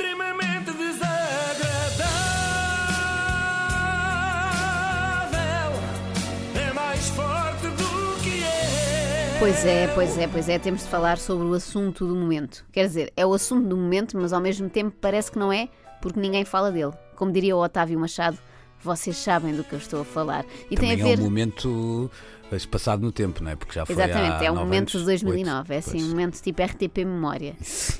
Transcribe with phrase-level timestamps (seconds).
[0.00, 1.10] extremamente desagradável.
[6.58, 9.36] É mais forte do que é.
[9.38, 10.58] Pois é, pois é, pois é.
[10.58, 12.64] Temos de falar sobre o assunto do momento.
[12.72, 15.68] Quer dizer, é o assunto do momento, mas ao mesmo tempo parece que não é,
[16.00, 16.92] porque ninguém fala dele.
[17.14, 18.38] Como diria o Otávio Machado,
[18.82, 20.44] vocês sabem do que eu estou a falar.
[20.70, 21.18] E Também tem a ver.
[21.18, 22.10] é um momento
[22.52, 23.54] espaçado no tempo, não é?
[23.54, 25.72] Porque já foi Exatamente, há é um momento anos, de 2009, oito.
[25.72, 26.02] é assim, Pois.
[26.04, 27.54] um momento tipo RTP Memória.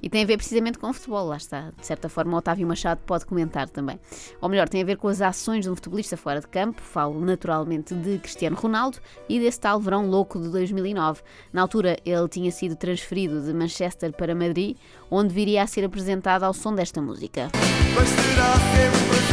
[0.00, 1.72] E tem a ver precisamente com o futebol, lá está.
[1.76, 3.98] De certa forma, o Otávio Machado pode comentar também.
[4.40, 7.20] Ou melhor, tem a ver com as ações de um futebolista fora de campo, falo
[7.20, 8.98] naturalmente de Cristiano Ronaldo
[9.28, 11.22] e desse tal verão louco de 2009.
[11.52, 14.76] Na altura, ele tinha sido transferido de Manchester para Madrid,
[15.10, 17.50] onde viria a ser apresentado ao som desta música.
[17.96, 19.25] Mas será sempre,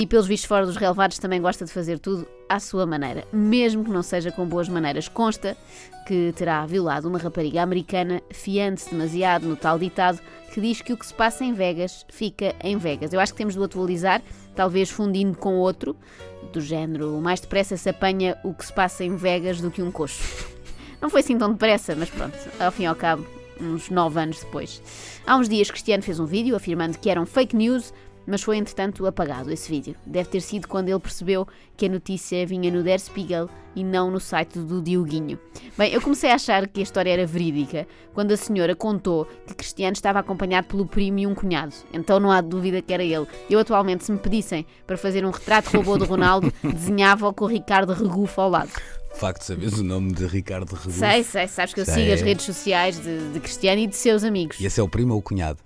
[0.00, 3.84] E pelos vistos fora dos relevados também gosta de fazer tudo à sua maneira, mesmo
[3.84, 5.08] que não seja com boas maneiras.
[5.08, 5.54] Consta
[6.06, 10.18] que terá violado uma rapariga americana, fiando-se demasiado no tal ditado
[10.54, 13.12] que diz que o que se passa em Vegas fica em Vegas.
[13.12, 14.22] Eu acho que temos de o atualizar,
[14.56, 15.94] talvez fundindo com outro,
[16.50, 19.92] do género mais depressa se apanha o que se passa em Vegas do que um
[19.92, 20.22] coxo.
[20.98, 23.26] Não foi assim tão depressa, mas pronto, ao fim e ao cabo,
[23.60, 24.82] uns nove anos depois.
[25.26, 27.92] Há uns dias, Cristiano fez um vídeo afirmando que eram fake news,
[28.26, 29.96] mas foi entretanto apagado esse vídeo.
[30.06, 34.10] Deve ter sido quando ele percebeu que a notícia vinha no Der Spiegel e não
[34.10, 35.38] no site do Dioguinho.
[35.76, 39.54] Bem, eu comecei a achar que a história era verídica quando a senhora contou que
[39.54, 41.74] Cristiano estava acompanhado pelo primo e um cunhado.
[41.92, 43.26] Então não há dúvida que era ele.
[43.48, 47.48] Eu atualmente, se me pedissem para fazer um retrato robô de Ronaldo, desenhava-o com o
[47.48, 48.70] Ricardo Regufa ao lado.
[49.12, 50.94] De facto, sabes o nome de Ricardo Rebus?
[50.94, 51.94] Sei, sei, sabes que eu Sei.
[51.94, 54.58] sigo as redes sociais de, de Cristiano e de seus amigos.
[54.60, 55.58] E esse é o primo ou o cunhado?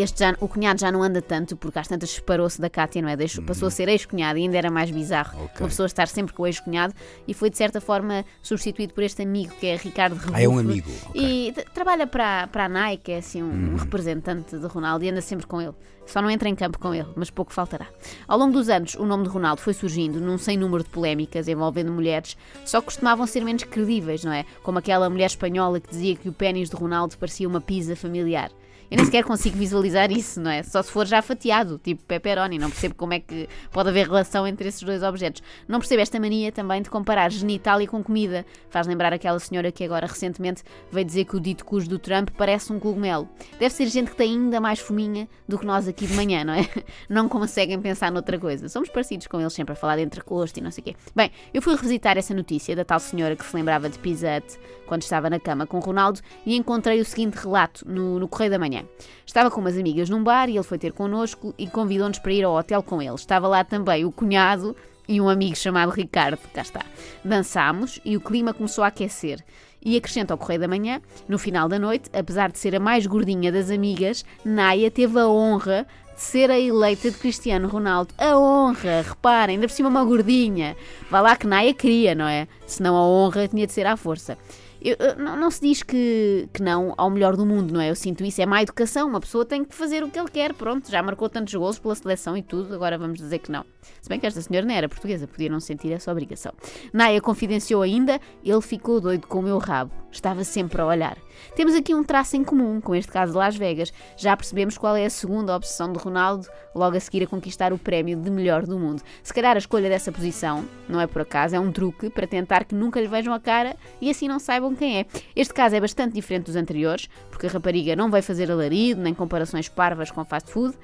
[0.00, 3.08] Este já, o cunhado já não anda tanto, porque às tantas separou-se da Cátia, não
[3.08, 3.16] é?
[3.16, 5.44] Deixou, passou a ser ex-cunhado e ainda era mais bizarro Uhum.
[5.44, 5.56] Ok.
[5.60, 6.94] uma pessoa estar sempre com o ex-cunhado
[7.28, 10.34] e foi de certa forma substituído por este amigo que é Ricardo Rebufo.
[10.34, 11.20] Ah, é um amigo, ok.
[11.22, 11.28] Uhum.
[11.28, 15.20] E trabalha para, para a Nike, é assim um, um representante de Ronaldo e anda
[15.20, 15.74] sempre com ele.
[16.06, 17.86] Só não entra em campo com ele, mas pouco faltará.
[18.26, 21.46] Ao longo dos anos, o nome de Ronaldo foi surgindo num sem número de polémicas
[21.46, 24.44] envolvendo mulheres, só costumavam ser menos credíveis, não é?
[24.64, 28.50] Como aquela mulher espanhola que dizia que o pênis de Ronaldo parecia uma pizza familiar.
[28.90, 30.64] Eu nem sequer consigo visualizar isso, não é?
[30.64, 32.58] Só se for já fatiado, tipo pepperoni.
[32.58, 35.42] Não percebo como é que pode haver relação entre esses dois objetos.
[35.68, 38.44] Não percebo esta mania também de comparar genitália com comida.
[38.68, 42.30] Faz lembrar aquela senhora que agora recentemente veio dizer que o dito cujo do Trump
[42.36, 43.28] parece um cogumelo.
[43.60, 46.54] Deve ser gente que tem ainda mais fominha do que nós aqui de manhã, não
[46.54, 46.68] é?
[47.08, 48.68] Não conseguem pensar noutra coisa.
[48.68, 50.96] Somos parecidos com eles sempre a falar de entrecosto e não sei o quê.
[51.14, 55.02] Bem, eu fui revisitar essa notícia da tal senhora que se lembrava de Hut quando
[55.02, 58.79] estava na cama com Ronaldo e encontrei o seguinte relato no, no Correio da Manhã.
[59.26, 62.44] Estava com umas amigas num bar e ele foi ter connosco e convidou-nos para ir
[62.44, 63.14] ao hotel com ele.
[63.14, 64.76] Estava lá também o cunhado
[65.08, 66.82] e um amigo chamado Ricardo, cá está.
[67.24, 69.44] Dançámos e o clima começou a aquecer.
[69.82, 73.06] E acrescenta ao Correio da Manhã, no final da noite, apesar de ser a mais
[73.06, 78.14] gordinha das amigas, Naya teve a honra de ser a eleita de Cristiano Ronaldo.
[78.18, 80.76] A honra, reparem, ainda por cima uma gordinha.
[81.10, 82.46] Vá lá que Naya queria, não é?
[82.66, 84.36] Senão a honra tinha de ser à força.
[84.82, 87.90] Eu- não, não se diz que, que não ao melhor do mundo, não é?
[87.90, 89.08] Eu sinto isso, é má educação.
[89.08, 90.90] Uma pessoa tem que fazer o que ele quer, pronto.
[90.90, 93.64] Já marcou tantos golos pela seleção e tudo, agora vamos dizer que não.
[94.00, 96.52] Se bem que esta senhora não era portuguesa, podia não sentir essa obrigação.
[96.92, 99.92] Naya confidenciou ainda, ele ficou doido com o meu rabo.
[100.12, 101.16] Estava sempre a olhar.
[101.54, 103.92] Temos aqui um traço em comum com este caso de Las Vegas.
[104.16, 107.78] Já percebemos qual é a segunda obsessão de Ronaldo, logo a seguir a conquistar o
[107.78, 109.02] prémio de melhor do mundo.
[109.22, 112.64] Se calhar a escolha dessa posição, não é por acaso, é um truque para tentar
[112.64, 115.06] que nunca lhe vejam a cara e assim não saibam quem é.
[115.34, 119.14] Este caso é bastante diferente dos anteriores, porque a rapariga não vai fazer alarido nem
[119.14, 120.76] comparações parvas com fast food.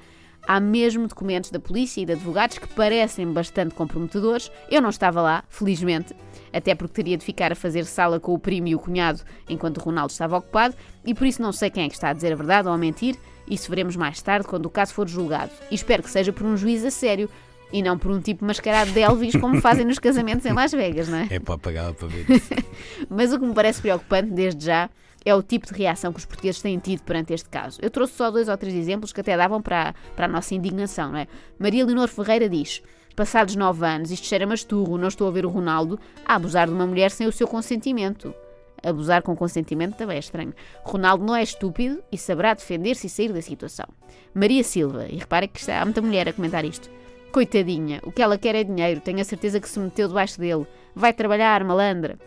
[0.47, 4.49] Há mesmo documentos da polícia e de advogados que parecem bastante comprometedores.
[4.71, 6.15] Eu não estava lá, felizmente,
[6.53, 9.77] até porque teria de ficar a fazer sala com o primo e o cunhado enquanto
[9.77, 10.73] o Ronaldo estava ocupado,
[11.05, 12.77] e por isso não sei quem é que está a dizer a verdade ou a
[12.77, 13.17] mentir.
[13.49, 15.51] Isso veremos mais tarde, quando o caso for julgado.
[15.69, 17.29] E espero que seja por um juiz a sério
[17.71, 21.07] e não por um tipo mascarado de Elvis, como fazem nos casamentos em Las Vegas,
[21.07, 21.27] não é?
[21.29, 22.25] É para pagar para ver.
[23.09, 24.89] Mas o que me parece preocupante, desde já,
[25.27, 27.79] é o tipo de reação que os portugueses têm tido perante este caso.
[27.81, 31.11] Eu trouxe só dois ou três exemplos que até davam para, para a nossa indignação,
[31.11, 31.27] não é?
[31.59, 32.81] Maria Leonor Ferreira diz:
[33.13, 36.73] Passados nove anos, isto cheira masturro, não estou a ver o Ronaldo a abusar de
[36.73, 38.33] uma mulher sem o seu consentimento.
[38.81, 40.53] Abusar com consentimento também é estranho.
[40.83, 43.87] Ronaldo não é estúpido e saberá defender-se e sair da situação.
[44.33, 46.89] Maria Silva, e reparem que há muita mulher a comentar isto.
[47.31, 50.65] Coitadinha, o que ela quer é dinheiro, tenho a certeza que se meteu debaixo dele.
[50.95, 52.17] Vai trabalhar, malandra.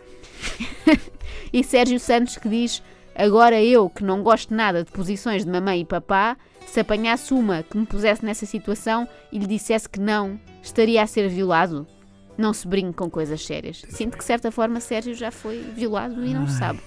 [1.52, 2.82] e Sérgio Santos que diz:
[3.14, 6.36] Agora eu, que não gosto nada de posições de mamãe e papá,
[6.66, 11.06] se apanhasse uma que me pusesse nessa situação e lhe dissesse que não, estaria a
[11.06, 11.86] ser violado?
[12.38, 13.82] Não se brinque com coisas sérias.
[13.88, 16.80] Sinto que, de certa forma, Sérgio já foi violado e não sabe.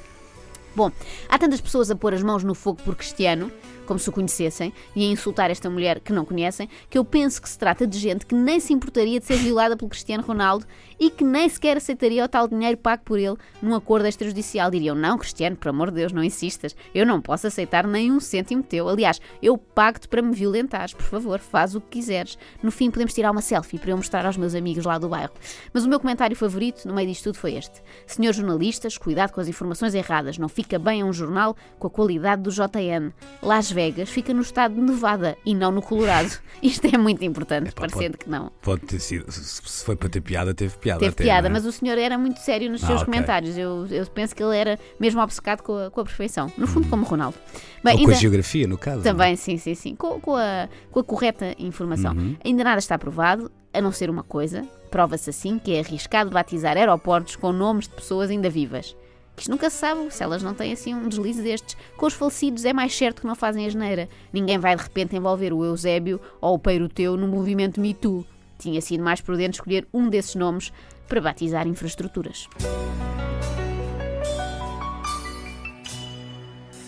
[0.75, 0.91] Bom,
[1.29, 3.51] há tantas pessoas a pôr as mãos no fogo por Cristiano,
[3.85, 7.41] como se o conhecessem, e a insultar esta mulher que não conhecem, que eu penso
[7.41, 10.65] que se trata de gente que nem se importaria de ser violada pelo Cristiano Ronaldo
[10.99, 14.71] e que nem sequer aceitaria o tal dinheiro pago por ele num acordo extrajudicial.
[14.71, 18.19] Diriam: Não, Cristiano, por amor de Deus, não insistas, eu não posso aceitar nem um
[18.19, 18.87] cêntimo teu.
[18.87, 22.37] Aliás, eu pago-te para me violentares, por favor, faz o que quiseres.
[22.61, 25.33] No fim, podemos tirar uma selfie para eu mostrar aos meus amigos lá do bairro.
[25.73, 29.41] Mas o meu comentário favorito no meio disto tudo foi este: Senhores jornalistas, cuidado com
[29.41, 33.11] as informações erradas, não fica bem um jornal com a qualidade do JN.
[33.41, 36.31] Las Vegas fica no estado de Nevada e não no Colorado.
[36.63, 38.51] Isto é muito importante, Epá, parecendo pode- que não.
[38.61, 39.29] Pode ter sido.
[39.29, 40.99] Se foi para ter piada, teve piada.
[40.99, 41.59] Teve até, piada, não é?
[41.59, 43.11] mas o senhor era muito sério nos Ah, seus ok.
[43.13, 43.57] comentários.
[43.57, 46.49] Eu, eu penso que ele era mesmo obcecado com a, com a perfeição.
[46.57, 47.35] No fundo, como Ronaldo.
[47.83, 49.01] Bem, Ou com a ainda- geografia, no caso.
[49.03, 49.95] Também, sim, sim, sim.
[49.95, 52.13] Com, com a, com a correta informação.
[52.13, 52.37] Uhum.
[52.45, 54.63] Ainda nada está provado, a não ser uma coisa.
[54.91, 58.95] Prova-se assim que é arriscado batizar aeroportos com nomes de pessoas ainda vivas.
[59.37, 61.75] Isto nunca se sabe se elas não têm assim um deslize destes.
[61.97, 64.07] Com os falecidos é mais certo que não fazem a geneira.
[64.31, 68.25] Ninguém vai de repente envolver o Eusébio ou o Peiroteu no movimento Me Too.
[68.57, 70.71] Tinha sido mais prudente escolher um desses nomes
[71.07, 72.47] para batizar infraestruturas.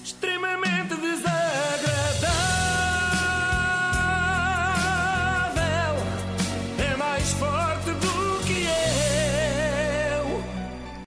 [0.04, 0.75] Extremamente